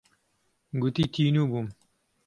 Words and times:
گوتی 0.81 1.03
تینوو 1.13 1.49
بووم. 1.49 1.67